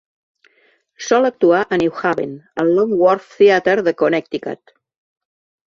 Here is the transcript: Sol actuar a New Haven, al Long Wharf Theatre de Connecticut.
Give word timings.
Sol 1.07 1.29
actuar 1.29 1.59
a 1.61 1.79
New 1.83 1.93
Haven, 1.99 2.33
al 2.65 2.73
Long 2.79 2.97
Wharf 3.03 3.29
Theatre 3.37 3.87
de 3.91 3.97
Connecticut. 4.03 4.77